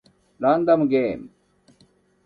[0.39, 1.29] ランダムゲーム